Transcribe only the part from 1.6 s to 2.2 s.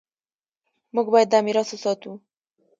وساتو.